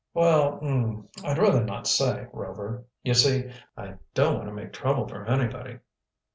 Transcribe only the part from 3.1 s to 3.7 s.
see,